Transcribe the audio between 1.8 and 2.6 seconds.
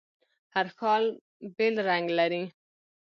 رنګ لري.